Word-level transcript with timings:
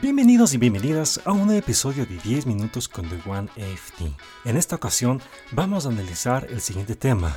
Bienvenidos 0.00 0.54
y 0.54 0.58
bienvenidas 0.58 1.20
a 1.24 1.32
un 1.32 1.50
episodio 1.50 2.06
de 2.06 2.18
10 2.18 2.46
minutos 2.46 2.88
con 2.88 3.08
The 3.08 3.20
One 3.28 3.48
AFT. 3.56 4.02
En 4.44 4.56
esta 4.56 4.76
ocasión 4.76 5.20
vamos 5.50 5.86
a 5.86 5.88
analizar 5.88 6.46
el 6.50 6.60
siguiente 6.60 6.94
tema. 6.94 7.36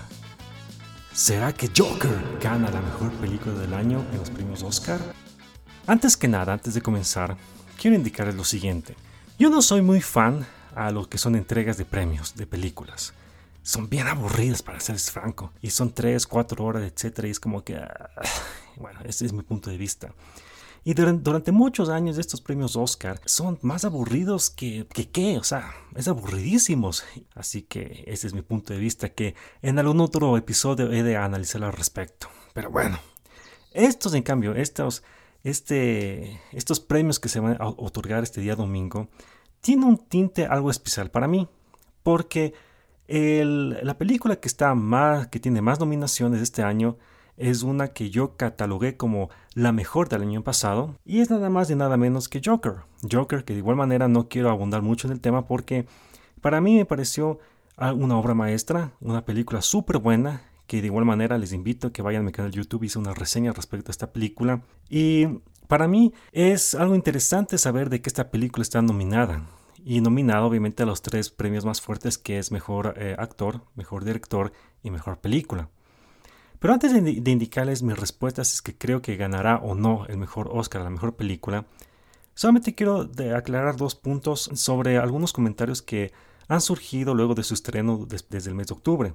¿Será 1.11 1.53
que 1.53 1.71
Joker 1.75 2.37
gana 2.39 2.69
la 2.69 2.81
mejor 2.81 3.11
película 3.13 3.55
del 3.55 3.73
año 3.73 4.05
en 4.11 4.19
los 4.19 4.29
premios 4.29 4.61
Oscar? 4.61 4.99
Antes 5.87 6.15
que 6.15 6.27
nada, 6.27 6.53
antes 6.53 6.75
de 6.75 6.83
comenzar, 6.83 7.35
quiero 7.79 7.95
indicarles 7.95 8.35
lo 8.35 8.43
siguiente. 8.43 8.95
Yo 9.39 9.49
no 9.49 9.63
soy 9.63 9.81
muy 9.81 9.99
fan 9.99 10.45
a 10.75 10.91
lo 10.91 11.09
que 11.09 11.17
son 11.17 11.35
entregas 11.35 11.77
de 11.77 11.85
premios 11.85 12.35
de 12.35 12.45
películas. 12.45 13.15
Son 13.63 13.89
bien 13.89 14.07
aburridas 14.07 14.61
para 14.61 14.79
ser 14.79 14.99
franco. 14.99 15.51
Y 15.63 15.71
son 15.71 15.95
3, 15.95 16.27
4 16.27 16.63
horas, 16.63 16.83
etc. 16.83 17.23
Y 17.23 17.31
es 17.31 17.39
como 17.39 17.63
que... 17.63 17.77
ah, 17.77 18.11
bueno, 18.75 18.99
ese 19.03 19.25
es 19.25 19.33
mi 19.33 19.41
punto 19.41 19.71
de 19.71 19.77
vista. 19.77 20.13
Y 20.83 20.95
durante, 20.95 21.51
muchos 21.51 21.89
años 21.89 22.17
estos 22.17 22.41
premios 22.41 22.75
Oscar 22.75 23.21
son 23.25 23.59
más 23.61 23.85
aburridos 23.85 24.49
que, 24.49 24.87
que 24.91 25.09
qué, 25.09 25.37
o 25.37 25.43
sea, 25.43 25.71
es 25.95 26.07
aburridísimos. 26.07 27.03
Así 27.35 27.61
que 27.61 28.03
ese 28.07 28.25
es 28.25 28.33
mi 28.33 28.41
punto 28.41 28.73
de 28.73 28.79
vista 28.79 29.09
que 29.09 29.35
en 29.61 29.77
algún 29.77 29.99
otro 30.01 30.37
episodio 30.37 30.91
he 30.91 31.03
de 31.03 31.17
analizar 31.17 31.63
al 31.63 31.73
respecto. 31.73 32.29
Pero 32.53 32.71
bueno, 32.71 32.97
estos 33.73 34.15
en 34.15 34.23
cambio, 34.23 34.55
estos, 34.55 35.03
este, 35.43 36.41
estos 36.51 36.79
premios 36.79 37.19
que 37.19 37.29
se 37.29 37.39
van 37.39 37.57
a 37.59 37.67
otorgar 37.67 38.23
este 38.23 38.41
día 38.41 38.55
domingo, 38.55 39.07
tienen 39.61 39.85
un 39.85 39.97
tinte 39.97 40.47
algo 40.47 40.71
especial 40.71 41.11
para 41.11 41.27
mí. 41.27 41.47
Porque 42.01 42.55
la 43.07 43.97
película 43.97 44.37
que, 44.37 44.47
está 44.47 44.73
más, 44.73 45.27
que 45.27 45.39
tiene 45.39 45.61
más 45.61 45.79
nominaciones 45.79 46.41
este 46.41 46.63
año 46.63 46.97
es 47.41 47.63
una 47.63 47.89
que 47.89 48.09
yo 48.09 48.37
catalogué 48.37 48.97
como 48.97 49.29
la 49.53 49.71
mejor 49.71 50.09
del 50.09 50.21
año 50.21 50.43
pasado 50.43 50.95
y 51.05 51.19
es 51.19 51.29
nada 51.29 51.49
más 51.49 51.69
y 51.69 51.75
nada 51.75 51.97
menos 51.97 52.29
que 52.29 52.41
Joker. 52.43 52.83
Joker 53.09 53.43
que 53.43 53.53
de 53.53 53.59
igual 53.59 53.75
manera 53.75 54.07
no 54.07 54.29
quiero 54.29 54.49
abundar 54.49 54.81
mucho 54.81 55.07
en 55.07 55.13
el 55.13 55.19
tema 55.19 55.47
porque 55.47 55.85
para 56.39 56.61
mí 56.61 56.75
me 56.75 56.85
pareció 56.85 57.39
una 57.77 58.17
obra 58.17 58.35
maestra, 58.35 58.91
una 59.01 59.25
película 59.25 59.61
súper 59.61 59.97
buena 59.97 60.43
que 60.67 60.81
de 60.81 60.87
igual 60.87 61.05
manera 61.05 61.37
les 61.37 61.51
invito 61.51 61.87
a 61.87 61.91
que 61.91 62.01
vayan 62.01 62.21
a 62.21 62.25
mi 62.25 62.31
canal 62.31 62.51
de 62.51 62.57
YouTube, 62.57 62.83
hice 62.83 62.99
una 62.99 63.13
reseña 63.13 63.51
respecto 63.53 63.89
a 63.89 63.91
esta 63.91 64.13
película 64.13 64.61
y 64.89 65.27
para 65.67 65.87
mí 65.87 66.13
es 66.31 66.75
algo 66.75 66.95
interesante 66.95 67.57
saber 67.57 67.89
de 67.89 68.01
que 68.01 68.09
esta 68.09 68.29
película 68.29 68.61
está 68.61 68.81
nominada 68.81 69.45
y 69.83 70.01
nominado 70.01 70.45
obviamente 70.45 70.83
a 70.83 70.85
los 70.85 71.01
tres 71.01 71.29
premios 71.29 71.65
más 71.65 71.81
fuertes 71.81 72.17
que 72.17 72.37
es 72.37 72.51
mejor 72.51 72.93
eh, 72.97 73.15
actor, 73.17 73.61
mejor 73.75 74.05
director 74.05 74.53
y 74.83 74.91
mejor 74.91 75.17
película. 75.17 75.69
Pero 76.61 76.73
antes 76.75 76.93
de, 76.93 76.99
indi- 77.01 77.21
de 77.21 77.31
indicarles 77.31 77.81
mis 77.81 77.97
respuestas 77.97 78.53
es 78.53 78.61
que 78.61 78.77
creo 78.77 79.01
que 79.01 79.17
ganará 79.17 79.57
o 79.57 79.73
no 79.75 80.05
el 80.07 80.17
mejor 80.17 80.47
Oscar 80.53 80.83
la 80.83 80.91
mejor 80.91 81.15
película, 81.15 81.65
solamente 82.35 82.75
quiero 82.75 83.09
aclarar 83.35 83.75
dos 83.77 83.95
puntos 83.95 84.49
sobre 84.53 84.97
algunos 84.97 85.33
comentarios 85.33 85.81
que 85.81 86.13
han 86.47 86.61
surgido 86.61 87.15
luego 87.15 87.33
de 87.33 87.43
su 87.43 87.55
estreno 87.55 88.05
des- 88.05 88.29
desde 88.29 88.49
el 88.51 88.55
mes 88.55 88.67
de 88.67 88.75
octubre. 88.75 89.13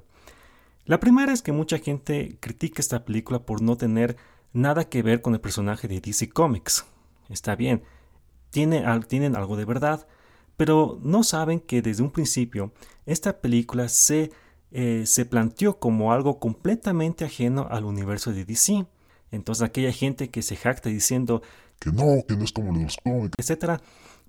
La 0.86 0.98
primera 1.00 1.32
es 1.32 1.40
que 1.42 1.52
mucha 1.52 1.78
gente 1.78 2.36
critica 2.40 2.80
esta 2.80 3.04
película 3.04 3.38
por 3.46 3.62
no 3.62 3.76
tener 3.76 4.16
nada 4.52 4.88
que 4.88 5.02
ver 5.02 5.22
con 5.22 5.34
el 5.34 5.40
personaje 5.40 5.86
de 5.88 6.00
DC 6.00 6.28
Comics. 6.30 6.84
Está 7.28 7.54
bien, 7.56 7.82
tienen 8.50 9.36
algo 9.36 9.56
de 9.56 9.64
verdad, 9.64 10.06
pero 10.56 10.98
no 11.02 11.22
saben 11.22 11.60
que 11.60 11.80
desde 11.82 12.02
un 12.02 12.10
principio 12.10 12.72
esta 13.04 13.40
película 13.40 13.88
se, 13.88 14.30
eh, 14.72 15.04
se 15.06 15.24
planteó 15.24 15.78
como 15.78 16.12
algo 16.12 16.38
completamente 16.38 17.24
ajeno 17.24 17.66
al 17.70 17.84
universo 17.84 18.32
de 18.32 18.44
DC. 18.44 18.86
Entonces 19.30 19.62
aquella 19.62 19.92
gente 19.92 20.30
que 20.30 20.42
se 20.42 20.56
jacta 20.56 20.88
diciendo, 20.88 21.42
Que 21.78 21.90
no, 21.90 22.24
que 22.26 22.36
no 22.36 22.44
es 22.44 22.52
como 22.52 22.72
los 22.72 22.96
cómics. 23.02 23.34
etcétera, 23.38 23.80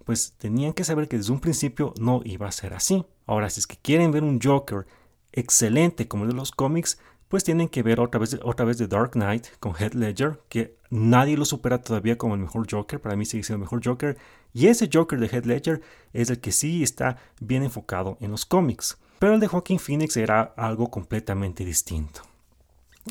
pues 0.06 0.34
tenían 0.38 0.74
que 0.74 0.84
saber 0.84 1.08
que 1.08 1.18
desde 1.18 1.34
un 1.34 1.40
principio 1.40 1.94
no 2.00 2.22
iba 2.24 2.48
a 2.48 2.52
ser 2.52 2.74
así. 2.74 3.06
Ahora, 3.26 3.50
si 3.50 3.60
es 3.60 3.68
que 3.68 3.78
quieren 3.78 4.12
ver 4.12 4.24
un 4.24 4.40
Joker 4.42 4.86
excelente 5.34 6.08
como 6.08 6.24
el 6.24 6.30
de 6.32 6.36
los 6.36 6.52
cómics, 6.52 6.98
pues 7.28 7.44
tienen 7.44 7.68
que 7.68 7.84
ver 7.84 8.00
otra 8.00 8.20
vez, 8.20 8.40
otra 8.44 8.66
vez 8.66 8.78
The 8.78 8.88
Dark 8.88 9.12
Knight 9.12 9.48
con 9.60 9.74
Heath 9.76 9.94
Ledger, 9.94 10.40
que 10.50 10.78
nadie 10.90 11.38
lo 11.38 11.46
supera 11.46 11.82
todavía 11.82 12.18
como 12.18 12.36
el 12.36 12.42
mejor 12.42 12.66
Joker, 12.70 13.02
para 13.02 13.16
mí 13.16 13.26
sigue 13.26 13.44
siendo 13.44 13.58
el 13.58 13.66
mejor 13.66 13.82
Joker, 13.84 14.18
y 14.54 14.68
ese 14.68 14.90
Joker 14.92 15.20
de 15.20 15.28
Heath 15.28 15.46
Ledger 15.46 15.82
es 16.14 16.30
el 16.30 16.40
que 16.40 16.52
sí 16.52 16.84
está 16.84 17.18
bien 17.42 17.64
enfocado 17.64 18.18
en 18.22 18.32
los 18.32 18.46
cómics. 18.46 18.98
Pero 19.20 19.34
el 19.34 19.40
de 19.40 19.48
Joaquin 19.48 19.80
Phoenix 19.80 20.18
era 20.18 20.54
algo 20.56 20.90
completamente 20.90 21.66
distinto. 21.66 22.22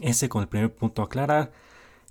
Ese 0.01 0.29
con 0.29 0.43
el 0.43 0.49
primer 0.49 0.75
punto 0.75 1.03
aclarar. 1.03 1.53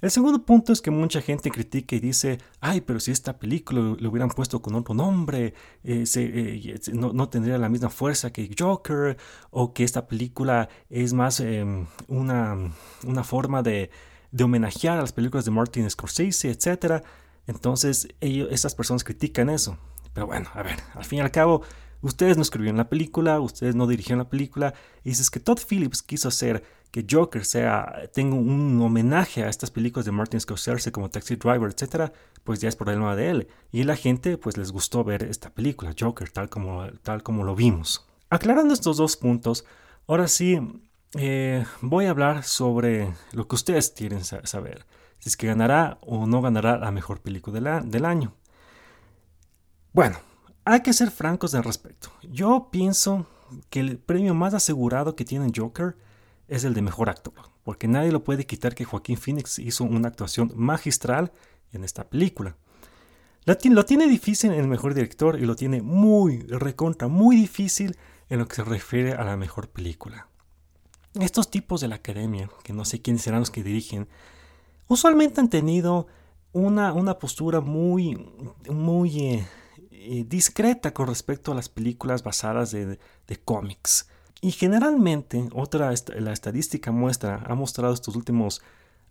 El 0.01 0.11
segundo 0.11 0.43
punto 0.43 0.73
es 0.73 0.81
que 0.81 0.91
mucha 0.91 1.21
gente 1.21 1.49
critica 1.49 1.95
y 1.95 1.99
dice, 1.99 2.37
ay, 2.59 2.81
pero 2.81 2.99
si 2.99 3.11
esta 3.11 3.39
película 3.39 3.95
le 3.97 4.07
hubieran 4.07 4.29
puesto 4.29 4.61
con 4.61 4.75
otro 4.75 4.93
nombre, 4.93 5.53
eh, 5.83 6.03
eh, 6.15 6.79
no, 6.93 7.29
tendría 7.29 7.57
la 7.57 7.69
misma 7.69 7.89
fuerza 7.89 8.31
que 8.31 8.53
Joker, 8.57 9.17
o 9.51 9.73
que 9.73 9.83
esta 9.83 10.05
película 10.05 10.67
es 10.89 11.13
más 11.13 11.39
eh, 11.39 11.65
una, 12.07 12.57
una 13.03 13.23
forma 13.23 13.63
de, 13.63 13.89
de 14.31 14.43
homenajear 14.43 14.97
a 14.97 15.01
las 15.01 15.13
películas 15.13 15.45
de 15.45 15.51
Martin 15.51 15.89
Scorsese, 15.89 16.51
etc. 16.51 17.03
Entonces, 17.47 18.09
ellos, 18.19 18.49
esas 18.51 18.75
personas 18.75 19.03
critican 19.03 19.49
eso. 19.49 19.77
Pero 20.13 20.27
bueno, 20.27 20.49
a 20.53 20.61
ver, 20.61 20.75
al 20.93 21.05
fin 21.05 21.19
y 21.19 21.21
al 21.21 21.31
cabo, 21.31 21.61
ustedes 22.05 22.37
no 22.37 22.43
escribieron 22.43 22.77
la 22.77 22.89
película, 22.89 23.39
ustedes 23.39 23.75
no 23.75 23.87
dirigieron 23.87 24.19
la 24.19 24.29
película, 24.29 24.73
y 25.03 25.09
dices 25.09 25.29
que 25.29 25.39
Todd 25.39 25.59
Phillips 25.67 26.01
quiso 26.01 26.27
hacer 26.29 26.63
que 26.91 27.05
Joker 27.09 27.43
sea, 27.43 28.09
tenga 28.13 28.35
un 28.35 28.81
homenaje 28.81 29.43
a 29.43 29.49
estas 29.49 29.69
películas 29.69 30.05
de 30.05 30.13
Martin 30.13 30.39
Scorsese 30.39 30.93
como 30.93 31.09
Taxi 31.09 31.35
Driver, 31.35 31.69
etcétera, 31.69 32.13
pues 32.45 32.61
ya 32.61 32.69
es 32.69 32.75
problema 32.77 33.15
de 33.17 33.29
él. 33.29 33.47
Y 33.71 33.83
la 33.83 33.97
gente 33.97 34.37
pues 34.37 34.55
les 34.55 34.71
gustó 34.71 35.03
ver 35.03 35.23
esta 35.23 35.49
película, 35.49 35.93
Joker, 35.99 36.29
tal 36.31 36.47
como, 36.49 36.87
tal 37.03 37.21
como 37.21 37.43
lo 37.43 37.53
vimos. 37.53 38.07
Aclarando 38.29 38.73
estos 38.73 38.95
dos 38.95 39.17
puntos, 39.17 39.65
ahora 40.07 40.29
sí 40.29 40.57
eh, 41.15 41.65
voy 41.81 42.05
a 42.05 42.11
hablar 42.11 42.43
sobre 42.43 43.13
lo 43.33 43.45
que 43.47 43.55
ustedes 43.55 43.89
quieren 43.89 44.23
sa- 44.23 44.45
saber. 44.45 44.85
Si 45.19 45.27
es 45.29 45.35
que 45.35 45.47
ganará 45.47 45.97
o 46.01 46.25
no 46.27 46.41
ganará 46.41 46.77
la 46.77 46.91
mejor 46.91 47.19
película 47.19 47.55
de 47.55 47.61
la- 47.61 47.81
del 47.81 48.05
año. 48.05 48.33
Bueno, 49.91 50.17
hay 50.65 50.81
que 50.81 50.93
ser 50.93 51.11
francos 51.11 51.53
al 51.53 51.63
respecto. 51.63 52.09
Yo 52.23 52.69
pienso 52.71 53.27
que 53.69 53.79
el 53.79 53.99
premio 53.99 54.33
más 54.33 54.53
asegurado 54.53 55.15
que 55.15 55.23
tiene 55.23 55.51
Joker 55.55 55.95
es 56.47 56.63
el 56.63 56.73
de 56.73 56.81
mejor 56.81 57.09
actor, 57.09 57.33
porque 57.63 57.87
nadie 57.87 58.11
lo 58.11 58.23
puede 58.23 58.45
quitar 58.45 58.73
que 58.73 58.83
Joaquín 58.83 59.17
Phoenix 59.17 59.59
hizo 59.59 59.83
una 59.83 60.07
actuación 60.07 60.51
magistral 60.55 61.31
en 61.71 61.83
esta 61.83 62.09
película. 62.09 62.57
Lo 63.45 63.85
tiene 63.85 64.07
difícil 64.07 64.51
en 64.51 64.59
el 64.59 64.67
mejor 64.67 64.95
director 64.95 65.39
y 65.39 65.45
lo 65.45 65.55
tiene 65.55 65.83
muy, 65.83 66.39
recontra, 66.47 67.07
muy 67.07 67.35
difícil 67.35 67.95
en 68.27 68.39
lo 68.39 68.47
que 68.47 68.55
se 68.55 68.63
refiere 68.63 69.13
a 69.13 69.23
la 69.23 69.37
mejor 69.37 69.69
película. 69.69 70.27
Estos 71.13 71.51
tipos 71.51 71.79
de 71.79 71.87
la 71.87 71.95
academia, 71.95 72.49
que 72.63 72.73
no 72.73 72.85
sé 72.85 73.03
quiénes 73.03 73.21
serán 73.21 73.41
los 73.41 73.51
que 73.51 73.63
dirigen, 73.63 74.07
usualmente 74.87 75.41
han 75.41 75.49
tenido 75.49 76.07
una, 76.53 76.91
una 76.91 77.19
postura 77.19 77.61
muy, 77.61 78.15
muy 78.67 79.19
eh, 79.19 79.47
eh, 79.97 80.25
discreta 80.27 80.93
con 80.93 81.07
respecto 81.07 81.51
a 81.51 81.55
las 81.55 81.69
películas 81.69 82.23
basadas 82.23 82.71
de, 82.71 82.99
de 83.27 83.37
cómics. 83.43 84.07
Y 84.41 84.51
generalmente, 84.51 85.49
otra 85.53 85.93
la 86.17 86.33
estadística 86.33 86.91
muestra, 86.91 87.43
ha 87.47 87.55
mostrado 87.55 87.93
estos 87.93 88.15
últimos 88.15 88.61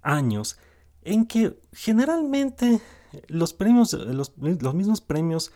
años, 0.03 0.59
en 1.03 1.27
que 1.27 1.59
generalmente 1.73 2.81
los 3.29 3.53
premios, 3.53 3.93
los, 3.95 4.33
los 4.37 4.75
mismos 4.75 5.01
premios 5.01 5.53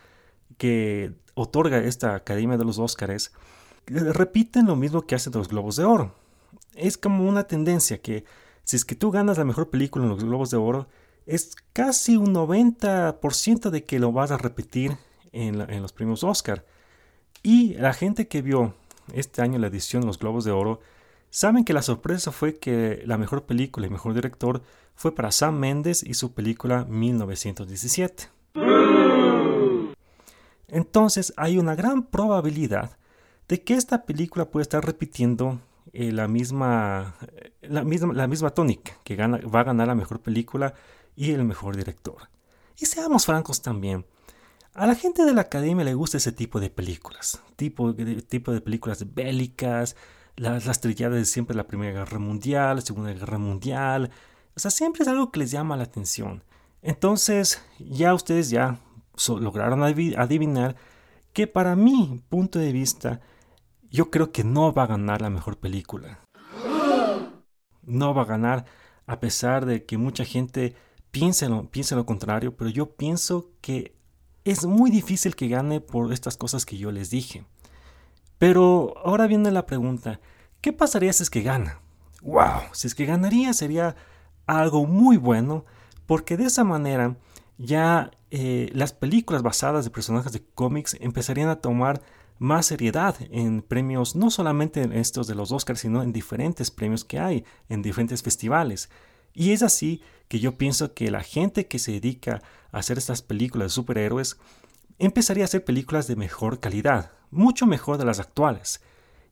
que 0.56 1.15
otorga 1.34 1.78
esta 1.78 2.15
Academia 2.15 2.56
de 2.56 2.65
los 2.65 2.78
Óscares, 2.78 3.33
eh, 3.87 4.12
repiten 4.12 4.67
lo 4.67 4.76
mismo 4.76 5.03
que 5.03 5.14
hacen 5.14 5.32
los 5.35 5.49
Globos 5.49 5.76
de 5.76 5.85
Oro. 5.85 6.14
Es 6.75 6.99
como 6.99 7.29
una 7.29 7.44
tendencia 7.44 8.00
que 8.00 8.25
si 8.64 8.76
es 8.76 8.85
que 8.85 8.94
tú 8.94 9.11
ganas 9.11 9.38
la 9.38 9.44
mejor 9.44 9.70
película 9.70 10.05
en 10.05 10.11
los 10.11 10.25
Globos 10.25 10.50
de 10.50 10.56
Oro, 10.56 10.88
es 11.26 11.55
casi 11.73 12.17
un 12.17 12.35
90% 12.35 13.70
de 13.70 13.85
que 13.85 13.99
lo 13.99 14.12
vas 14.12 14.31
a 14.31 14.38
repetir 14.38 14.97
en, 15.33 15.83
los 15.83 15.93
premios 15.93 16.25
Oscar. 16.25 16.65
Y 17.43 17.75
la 17.75 17.93
gente 17.93 18.29
que 18.29 18.43
vio 18.43 18.75
este 19.13 19.43
año 19.43 19.59
la 19.59 19.69
edición 19.69 20.03
de 20.03 20.07
los 20.07 20.19
Globos 20.19 20.45
de 20.45 20.53
Oro, 20.53 20.81
saben 21.31 21.65
que 21.65 21.73
la 21.73 21.83
sorpresa 21.83 22.33
fue 22.33 22.59
que 22.59 23.03
la 23.07 23.19
mejor 23.19 23.45
película 23.45 23.87
y 23.87 23.91
mejor 23.91 24.15
director 24.15 24.63
fue 24.95 25.15
para 25.15 25.33
Sam 25.33 25.59
Mendes 25.59 26.03
y 26.03 26.15
su 26.15 26.33
película 26.33 26.85
1917. 26.85 28.29
Entonces 30.69 31.33
hay 31.37 31.59
una 31.59 31.75
gran 31.75 32.03
probabilidad 32.05 32.99
de 33.49 33.63
que 33.63 33.75
esta 33.75 34.05
película 34.05 34.51
puede 34.51 34.63
estar 34.63 34.85
repitiendo 34.85 35.61
eh, 35.93 36.13
la, 36.13 36.29
misma, 36.29 37.17
eh, 37.37 37.53
la, 37.63 37.83
misma, 37.83 38.13
la 38.13 38.27
misma 38.27 38.51
tónica, 38.51 38.93
que 39.05 39.17
va 39.17 39.61
a 39.61 39.65
ganar 39.65 39.89
la 39.89 39.95
mejor 39.95 40.21
película 40.21 40.75
y 41.17 41.33
el 41.33 41.45
mejor 41.45 41.77
director. 41.77 42.29
Y 42.79 42.87
seamos 42.87 43.25
francos 43.25 43.63
también, 43.63 44.05
a 44.75 44.87
la 44.87 44.94
gente 44.94 45.25
de 45.25 45.35
la 45.35 45.43
academia 45.43 45.85
le 45.85 45.94
gusta 45.94 46.19
ese 46.19 46.32
tipo 46.32 46.61
de 46.61 46.70
películas, 46.70 47.43
tipo 47.56 47.93
de, 47.93 48.23
tipo 48.23 48.53
de 48.53 48.61
películas 48.61 49.15
bélicas, 49.15 49.97
las, 50.37 50.67
las 50.67 50.81
trilladas 50.81 51.19
de 51.19 51.25
siempre 51.25 51.56
la 51.56 51.67
Primera 51.67 52.00
Guerra 52.00 52.19
Mundial, 52.19 52.76
la 52.76 52.82
Segunda 52.82 53.12
Guerra 53.12 53.38
Mundial, 53.38 54.11
o 54.55 54.61
sea, 54.61 54.70
siempre 54.70 55.03
es 55.03 55.09
algo 55.09 55.31
que 55.31 55.41
les 55.41 55.50
llama 55.50 55.76
la 55.76 55.85
atención. 55.85 56.43
Entonces, 56.82 57.62
ya 57.79 58.15
ustedes 58.15 58.50
ya 58.50 58.81
lograron 59.29 59.82
adivinar 59.82 60.76
que 61.32 61.47
para 61.47 61.76
mi 61.76 62.23
punto 62.29 62.59
de 62.59 62.73
vista, 62.73 63.20
yo 63.91 64.11
creo 64.11 64.32
que 64.32 64.44
no 64.44 64.73
va 64.73 64.85
a 64.85 64.88
ganar 64.88 65.23
la 65.23 65.31
mejor 65.31 65.59
película. 65.59 66.20
No 67.82 68.15
va 68.15 68.23
a 68.23 68.26
ganar 68.26 68.65
a 69.06 69.20
pesar 69.20 69.65
de 69.65 69.85
que 69.85 69.97
mucha 69.97 70.25
gente 70.25 70.75
piense 71.11 71.49
lo 71.49 72.06
contrario, 72.06 72.56
pero 72.56 72.70
yo 72.70 72.97
pienso 72.97 73.50
que 73.61 73.98
es 74.50 74.67
muy 74.67 74.91
difícil 74.91 75.37
que 75.37 75.49
gane 75.49 75.81
por 75.81 76.12
estas 76.12 76.37
cosas 76.37 76.65
que 76.65 76.79
yo 76.79 76.91
les 76.91 77.11
dije. 77.11 77.45
Pero 78.39 78.95
ahora 79.05 79.27
viene 79.27 79.50
la 79.50 79.67
pregunta, 79.67 80.21
¿qué 80.61 80.73
pasaría 80.73 81.12
si 81.12 81.25
es 81.25 81.31
que 81.31 81.43
gana? 81.43 81.81
¡Wow! 82.23 82.62
Si 82.73 82.87
es 82.87 82.95
que 82.95 83.06
ganaría 83.06 83.53
sería 83.53 83.97
algo 84.47 84.87
muy 84.87 85.17
bueno, 85.17 85.65
porque 86.06 86.37
de 86.37 86.45
esa 86.45 86.65
manera 86.65 87.17
ya 87.59 88.11
eh, 88.31 88.71
las 88.73 88.93
películas 88.93 89.43
basadas 89.43 89.85
de 89.85 89.91
personajes 89.91 90.33
de 90.33 90.45
cómics 90.55 90.97
empezarían 91.01 91.49
a 91.49 91.61
tomar 91.61 92.03
más 92.39 92.67
seriedad 92.67 93.17
en 93.31 93.62
premios, 93.62 94.15
no 94.15 94.31
solamente 94.31 94.83
en 94.83 94.93
estos 94.93 95.27
de 95.27 95.35
los 95.35 95.51
Oscars, 95.51 95.81
sino 95.81 96.03
en 96.03 96.12
diferentes 96.12 96.71
premios 96.71 97.05
que 97.05 97.19
hay, 97.19 97.44
en 97.69 97.83
diferentes 97.83 98.23
festivales. 98.23 98.91
Y 99.38 99.52
es 99.52 99.62
así 99.62 100.02
que 100.26 100.40
yo 100.40 100.58
pienso 100.58 100.94
que 100.94 101.12
la 101.12 101.23
gente 101.23 101.69
que 101.69 101.79
se 101.79 101.93
dedica 101.93 102.43
a 102.73 102.79
hacer 102.79 102.99
estas 102.99 103.23
películas 103.23 103.67
de 103.67 103.75
superhéroes 103.76 104.37
empezaría 104.99 105.44
a 105.44 105.46
hacer 105.46 105.64
películas 105.64 106.08
de 106.08 106.17
mejor 106.17 106.58
calidad, 106.58 107.12
mucho 107.31 107.64
mejor 107.64 107.99
de 107.99 108.05
las 108.05 108.19
actuales. 108.19 108.82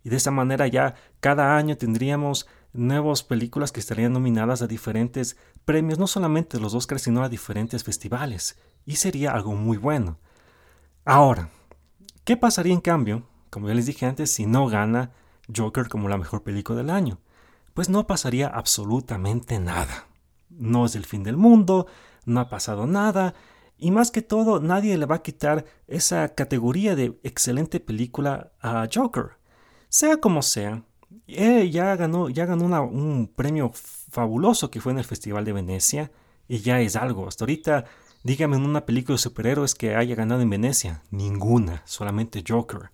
Y 0.05 0.11
de 0.11 0.17
esa 0.19 0.31
manera 0.31 0.69
ya 0.69 0.95
cada 1.19 1.57
año 1.57 1.77
tendríamos 1.77 2.47
nuevas 2.73 3.25
películas 3.25 3.73
que 3.73 3.81
estarían 3.81 4.13
nominadas 4.13 4.63
a 4.63 4.69
diferentes 4.69 5.37
premios, 5.65 5.99
no 5.99 6.07
solamente 6.07 6.61
los 6.61 6.75
Oscars, 6.75 7.03
sino 7.03 7.25
a 7.25 7.29
diferentes 7.29 7.83
festivales. 7.83 8.61
Y 8.85 8.97
sería 8.97 9.33
algo 9.33 9.57
muy 9.57 9.77
bueno. 9.77 10.21
Ahora, 11.05 11.51
¿qué 12.23 12.37
pasaría 12.37 12.73
en 12.73 12.81
cambio, 12.81 13.27
como 13.51 13.67
ya 13.67 13.75
les 13.75 13.87
dije 13.87 14.07
antes, 14.07 14.31
si 14.31 14.47
no 14.47 14.69
gana 14.69 15.11
Joker 15.53 15.89
como 15.89 16.09
la 16.09 16.17
mejor 16.17 16.45
película 16.45 16.79
del 16.79 16.91
año? 16.91 17.19
Pues 17.77 17.91
no 17.91 18.07
pasaría 18.07 18.47
absolutamente 18.49 19.59
nada. 19.59 20.07
No 20.49 20.87
es 20.87 20.97
el 20.97 21.05
fin 21.05 21.23
del 21.23 21.37
mundo, 21.37 21.87
no 22.25 22.41
ha 22.41 22.49
pasado 22.49 22.87
nada, 22.87 23.35
y 23.77 23.91
más 23.91 24.11
que 24.11 24.23
todo, 24.23 24.61
nadie 24.61 24.97
le 24.97 25.05
va 25.05 25.17
a 25.17 25.23
quitar 25.23 25.67
esa 25.87 26.31
categoría 26.31 26.97
de 26.97 27.21
excelente 27.23 27.79
película 27.79 28.51
a 28.63 28.89
Joker. 28.91 29.33
Sea 29.91 30.17
como 30.17 30.41
sea, 30.41 30.85
eh, 31.27 31.69
ya 31.71 31.95
ganó, 31.97 32.31
ya 32.31 32.47
ganó 32.47 32.65
un 32.85 33.31
premio 33.37 33.73
fabuloso 33.75 34.71
que 34.71 34.81
fue 34.81 34.93
en 34.93 34.99
el 34.99 35.05
Festival 35.05 35.45
de 35.45 35.53
Venecia 35.53 36.11
y 36.49 36.61
ya 36.61 36.81
es 36.81 36.97
algo. 36.97 37.29
Hasta 37.29 37.45
ahorita, 37.45 37.85
dígame 38.23 38.57
una 38.57 38.87
película 38.87 39.17
de 39.17 39.23
superhéroes 39.23 39.75
que 39.75 39.97
haya 39.97 40.15
ganado 40.15 40.41
en 40.41 40.49
Venecia. 40.49 41.03
Ninguna, 41.11 41.83
solamente 41.85 42.43
Joker. 42.49 42.91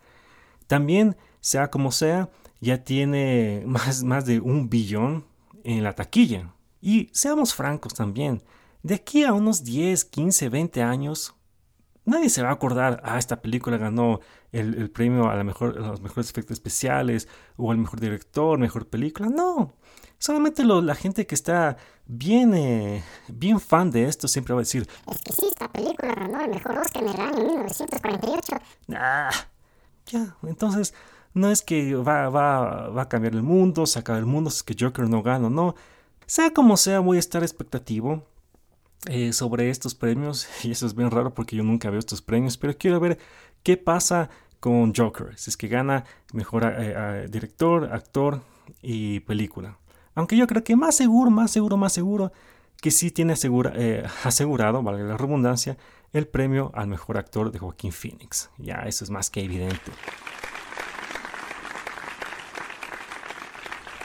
También, 0.66 1.16
sea 1.40 1.70
como 1.70 1.92
sea, 1.92 2.30
ya 2.62 2.84
tiene 2.84 3.64
más, 3.66 4.04
más 4.04 4.24
de 4.24 4.40
un 4.40 4.70
billón 4.70 5.26
en 5.64 5.82
la 5.82 5.94
taquilla. 5.94 6.54
Y 6.80 7.10
seamos 7.12 7.54
francos 7.54 7.92
también, 7.92 8.42
de 8.82 8.94
aquí 8.94 9.24
a 9.24 9.32
unos 9.32 9.64
10, 9.64 10.04
15, 10.04 10.48
20 10.48 10.82
años, 10.82 11.34
nadie 12.04 12.30
se 12.30 12.42
va 12.42 12.50
a 12.50 12.52
acordar, 12.52 13.00
ah, 13.04 13.18
esta 13.18 13.42
película 13.42 13.76
ganó 13.78 14.20
el, 14.52 14.90
premio 14.90 15.28
a, 15.28 15.34
la 15.34 15.44
mejor, 15.44 15.76
los 15.76 16.00
mejores 16.00 16.30
efectos 16.30 16.54
especiales 16.54 17.28
o 17.56 17.70
al 17.70 17.78
mejor 17.78 18.00
director, 18.00 18.58
mejor 18.58 18.88
película. 18.88 19.28
No, 19.28 19.74
solamente 20.18 20.64
la 20.64 20.94
gente 20.94 21.26
que 21.26 21.34
está 21.34 21.76
bien, 22.06 22.54
eh, 22.54 23.02
bien 23.28 23.58
fan 23.58 23.90
de 23.90 24.04
esto 24.04 24.28
siempre 24.28 24.54
va 24.54 24.60
a 24.60 24.62
decir, 24.62 24.86
es 25.10 25.22
que 25.22 25.32
sí, 25.32 25.46
esta 25.48 25.70
película 25.70 26.14
ganó 26.14 26.40
el 26.40 26.50
mejor 26.50 26.78
Oscar 26.78 27.02
en 27.02 27.08
el 27.08 27.20
año 27.20 27.44
1948. 27.44 28.56
Ah, 28.94 29.30
ya, 30.06 30.36
entonces 30.44 30.94
no 31.34 31.50
es 31.50 31.62
que 31.62 31.94
va, 31.94 32.28
va, 32.28 32.88
va 32.88 33.02
a 33.02 33.08
cambiar 33.08 33.34
el 33.34 33.42
mundo, 33.42 33.86
sacar 33.86 34.18
el 34.18 34.26
mundo, 34.26 34.50
es 34.50 34.62
que 34.62 34.76
Joker 34.78 35.08
no 35.08 35.22
gana, 35.22 35.48
no. 35.48 35.74
Sea 36.26 36.52
como 36.52 36.76
sea, 36.76 37.00
voy 37.00 37.16
a 37.16 37.20
estar 37.20 37.42
expectativo 37.42 38.24
eh, 39.06 39.32
sobre 39.32 39.70
estos 39.70 39.94
premios. 39.94 40.48
Y 40.64 40.70
eso 40.70 40.86
es 40.86 40.94
bien 40.94 41.10
raro 41.10 41.34
porque 41.34 41.56
yo 41.56 41.62
nunca 41.62 41.90
veo 41.90 41.98
estos 41.98 42.22
premios, 42.22 42.56
pero 42.56 42.76
quiero 42.76 43.00
ver 43.00 43.18
qué 43.62 43.76
pasa 43.76 44.30
con 44.60 44.94
Joker. 44.94 45.36
Si 45.36 45.50
es 45.50 45.56
que 45.56 45.68
gana 45.68 46.04
mejor 46.32 46.64
eh, 46.64 47.26
director, 47.30 47.92
actor 47.92 48.42
y 48.80 49.20
película. 49.20 49.78
Aunque 50.14 50.36
yo 50.36 50.46
creo 50.46 50.62
que 50.62 50.76
más 50.76 50.94
seguro, 50.94 51.30
más 51.30 51.50
seguro, 51.50 51.76
más 51.76 51.92
seguro 51.92 52.32
que 52.80 52.90
sí 52.90 53.10
tiene 53.10 53.34
eh, 53.74 54.04
asegurado, 54.24 54.82
valga 54.82 55.04
la 55.04 55.16
redundancia, 55.16 55.78
el 56.12 56.26
premio 56.26 56.70
al 56.74 56.88
mejor 56.88 57.16
actor 57.16 57.50
de 57.50 57.58
Joaquín 57.58 57.92
Phoenix. 57.92 58.50
Ya, 58.58 58.82
eso 58.86 59.04
es 59.04 59.10
más 59.10 59.30
que 59.30 59.42
evidente. 59.42 59.92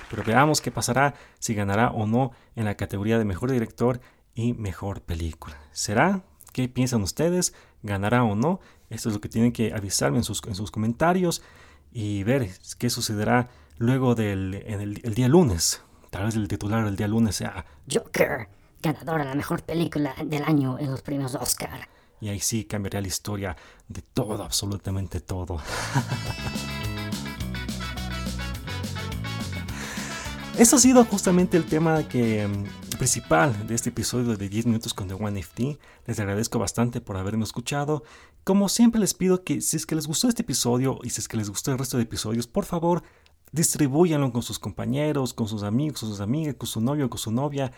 Pero 0.09 0.23
veamos 0.23 0.61
qué 0.61 0.71
pasará 0.71 1.13
si 1.39 1.53
ganará 1.53 1.91
o 1.91 2.07
no 2.07 2.31
en 2.55 2.65
la 2.65 2.75
categoría 2.75 3.17
de 3.17 3.25
mejor 3.25 3.51
director 3.51 3.99
y 4.33 4.53
mejor 4.53 5.01
película. 5.01 5.57
¿Será? 5.71 6.23
¿Qué 6.53 6.69
piensan 6.69 7.01
ustedes? 7.01 7.53
¿Ganará 7.83 8.23
o 8.23 8.35
no? 8.35 8.59
Esto 8.89 9.09
es 9.09 9.15
lo 9.15 9.21
que 9.21 9.29
tienen 9.29 9.51
que 9.51 9.73
avisarme 9.73 10.17
en 10.17 10.23
sus, 10.23 10.41
en 10.47 10.55
sus 10.55 10.71
comentarios 10.71 11.41
y 11.91 12.23
ver 12.23 12.49
qué 12.77 12.89
sucederá 12.89 13.49
luego 13.77 14.15
del 14.15 14.53
el, 14.53 15.13
día 15.13 15.27
lunes. 15.27 15.81
Tal 16.09 16.25
vez 16.25 16.35
el 16.35 16.47
titular 16.47 16.85
del 16.85 16.95
día 16.95 17.07
lunes 17.07 17.35
sea 17.35 17.65
Joker, 17.91 18.47
ganadora 18.81 19.23
de 19.23 19.29
la 19.29 19.35
mejor 19.35 19.63
película 19.63 20.15
del 20.23 20.43
año 20.43 20.79
en 20.79 20.91
los 20.91 21.01
premios 21.01 21.35
Oscar. 21.35 21.89
Y 22.19 22.29
ahí 22.29 22.39
sí 22.39 22.65
cambiaría 22.65 23.01
la 23.01 23.07
historia 23.07 23.55
de 23.87 24.01
todo, 24.01 24.43
absolutamente 24.43 25.19
todo. 25.19 25.61
Eso 30.57 30.77
ha 30.77 30.79
sido 30.79 31.05
justamente 31.05 31.55
el 31.55 31.65
tema 31.65 32.07
que 32.07 32.49
principal 32.97 33.67
de 33.67 33.75
este 33.75 33.89
episodio 33.89 34.35
de 34.35 34.49
10 34.49 34.65
minutos 34.65 34.91
con 34.91 35.07
The 35.07 35.13
One 35.13 35.39
FT. 35.39 35.77
Les 36.07 36.19
agradezco 36.19 36.57
bastante 36.57 36.99
por 36.99 37.15
haberme 37.15 37.43
escuchado. 37.43 38.03
Como 38.43 38.67
siempre 38.67 38.99
les 38.99 39.13
pido 39.13 39.43
que 39.43 39.61
si 39.61 39.77
es 39.77 39.85
que 39.85 39.93
les 39.93 40.07
gustó 40.07 40.27
este 40.27 40.41
episodio 40.41 40.97
y 41.03 41.11
si 41.11 41.21
es 41.21 41.27
que 41.27 41.37
les 41.37 41.51
gustó 41.51 41.71
el 41.71 41.77
resto 41.77 41.97
de 41.97 42.03
episodios, 42.03 42.47
por 42.47 42.65
favor, 42.65 43.03
distribúyanlo 43.51 44.33
con 44.33 44.41
sus 44.41 44.57
compañeros, 44.57 45.31
con 45.31 45.47
sus 45.47 45.61
amigos, 45.61 45.99
con 45.99 46.09
sus 46.09 46.21
amigas, 46.21 46.55
con 46.55 46.67
su 46.67 46.81
novio, 46.81 47.07
con 47.07 47.19
su 47.19 47.29
novia 47.31 47.71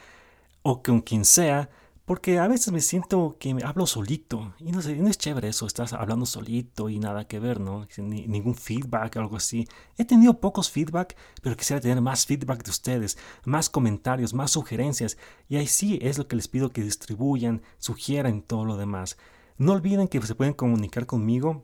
o 0.62 0.82
con 0.82 1.02
quien 1.02 1.26
sea 1.26 1.70
porque 2.10 2.40
a 2.40 2.48
veces 2.48 2.74
me 2.74 2.82
siento 2.82 3.38
que 3.40 3.56
hablo 3.64 3.86
solito 3.86 4.56
y 4.58 4.72
no 4.72 4.82
sé, 4.82 4.96
no 4.96 5.10
es 5.10 5.20
chévere 5.20 5.50
eso, 5.50 5.68
estás 5.68 5.94
hablando 5.94 6.26
solito 6.26 6.90
y 6.90 6.98
nada 6.98 7.28
que 7.28 7.38
ver, 7.38 7.60
¿no? 7.60 7.86
Sin 7.92 8.10
ningún 8.10 8.56
feedback 8.56 9.18
algo 9.18 9.38
así. 9.38 9.68
He 9.96 10.06
tenido 10.06 10.40
pocos 10.40 10.72
feedback, 10.72 11.16
pero 11.44 11.56
quisiera 11.56 11.80
tener 11.80 12.02
más 12.02 12.26
feedback 12.26 12.64
de 12.64 12.72
ustedes, 12.72 13.20
más 13.46 13.70
comentarios, 13.70 14.34
más 14.34 14.50
sugerencias. 14.50 15.20
Y 15.50 15.58
ahí 15.58 15.68
sí 15.68 16.00
es 16.02 16.18
lo 16.18 16.28
que 16.28 16.36
les 16.36 16.48
pido 16.48 16.72
que 16.72 16.82
distribuyan, 16.82 17.62
sugieran 17.78 18.42
todo 18.42 18.66
lo 18.66 18.76
demás. 18.76 19.16
No 19.60 19.74
olviden 19.74 20.08
que 20.08 20.20
se 20.20 20.34
pueden 20.34 20.56
comunicar 20.56 21.06
conmigo 21.06 21.64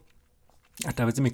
a 0.86 0.92
través 0.92 1.16
de 1.16 1.24
mi, 1.24 1.32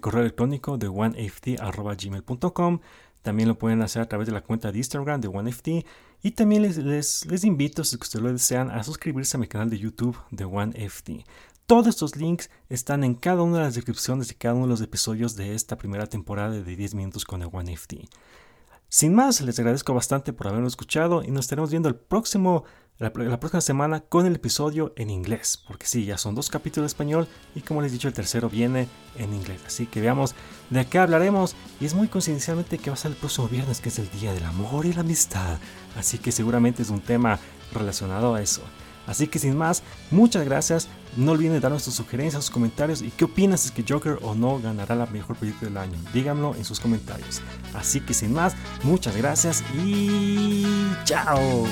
correo 0.00 0.22
electrónico 0.22 0.78
de 0.78 0.88
oneft.gmail.com. 0.88 2.80
También 3.24 3.48
lo 3.48 3.58
pueden 3.58 3.80
hacer 3.80 4.02
a 4.02 4.06
través 4.06 4.26
de 4.26 4.34
la 4.34 4.42
cuenta 4.42 4.70
de 4.70 4.76
Instagram 4.76 5.18
de 5.22 5.28
OneFT. 5.28 5.68
Y 6.22 6.32
también 6.32 6.60
les, 6.60 7.24
invito, 7.42 7.82
si 7.82 7.96
ustedes 7.96 8.22
lo 8.22 8.30
desean, 8.30 8.70
a 8.70 8.84
suscribirse 8.84 9.38
a 9.38 9.40
mi 9.40 9.48
canal 9.48 9.70
de 9.70 9.78
YouTube 9.78 10.18
de 10.30 10.44
OneFT. 10.44 11.24
Todos 11.64 11.86
estos 11.86 12.16
links 12.16 12.50
están 12.68 13.02
en 13.02 13.14
cada 13.14 13.40
una 13.42 13.56
de 13.56 13.64
las 13.64 13.76
descripciones 13.76 14.28
de 14.28 14.34
cada 14.34 14.54
uno 14.54 14.64
de 14.64 14.72
los 14.72 14.82
episodios 14.82 15.36
de 15.36 15.54
esta 15.54 15.78
primera 15.78 16.06
temporada 16.06 16.50
de 16.50 16.76
10 16.76 16.94
minutos 16.96 17.24
con 17.24 17.40
el 17.40 17.48
OneFT. 17.50 17.94
Sin 18.90 19.14
más, 19.14 19.40
les 19.40 19.58
agradezco 19.58 19.94
bastante 19.94 20.34
por 20.34 20.48
habernos 20.48 20.74
escuchado 20.74 21.24
y 21.24 21.30
nos 21.30 21.46
estaremos 21.46 21.70
viendo 21.70 21.88
el 21.88 21.96
próximo 21.96 22.64
la, 22.98 23.12
próxima 23.12 23.60
semana 23.60 24.00
con 24.00 24.26
el 24.26 24.36
episodio 24.36 24.92
en 24.96 25.10
inglés, 25.10 25.60
porque 25.66 25.86
sí, 25.86 26.04
ya 26.04 26.16
son 26.16 26.34
dos 26.34 26.48
capítulos 26.48 26.84
de 26.84 26.94
español 26.94 27.28
y 27.54 27.60
como 27.60 27.82
les 27.82 27.90
he 27.90 27.94
dicho, 27.94 28.08
el 28.08 28.14
tercero 28.14 28.48
viene 28.48 28.88
en 29.16 29.34
inglés. 29.34 29.60
Así 29.66 29.86
que 29.86 30.00
veamos 30.00 30.34
de 30.70 30.86
qué 30.86 30.98
hablaremos 30.98 31.56
y 31.80 31.86
es 31.86 31.94
muy 31.94 32.08
coincidencialmente 32.08 32.78
que 32.78 32.90
va 32.90 32.94
a 32.94 32.98
ser 32.98 33.10
el 33.10 33.16
próximo 33.16 33.48
viernes, 33.48 33.80
que 33.80 33.88
es 33.88 33.98
el 33.98 34.10
Día 34.10 34.32
del 34.32 34.44
Amor 34.44 34.86
y 34.86 34.92
la 34.92 35.00
Amistad. 35.00 35.58
Así 35.96 36.18
que 36.18 36.30
seguramente 36.30 36.82
es 36.82 36.90
un 36.90 37.00
tema 37.00 37.38
relacionado 37.72 38.34
a 38.34 38.42
eso. 38.42 38.62
Así 39.06 39.26
que 39.26 39.38
sin 39.38 39.56
más, 39.56 39.82
muchas 40.10 40.44
gracias. 40.44 40.88
No 41.16 41.32
olviden 41.32 41.60
darnos 41.60 41.82
sus 41.82 41.94
sugerencias, 41.94 42.44
sus 42.44 42.54
comentarios 42.54 43.02
y 43.02 43.10
qué 43.10 43.24
opinas 43.24 43.66
es 43.66 43.70
que 43.70 43.84
Joker 43.86 44.18
o 44.22 44.34
no 44.34 44.60
ganará 44.60 44.94
la 44.94 45.06
mejor 45.06 45.36
película 45.36 45.68
del 45.68 45.76
año. 45.78 45.98
Díganlo 46.12 46.54
en 46.54 46.64
sus 46.64 46.80
comentarios. 46.80 47.42
Así 47.74 48.00
que 48.00 48.14
sin 48.14 48.32
más, 48.32 48.54
muchas 48.82 49.16
gracias 49.16 49.62
y 49.84 50.64
chao. 51.04 51.66